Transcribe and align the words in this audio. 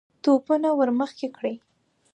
توپونه 0.23 0.69
ور 0.77 0.89
مخکې 0.99 1.27
کړئ! 1.35 1.55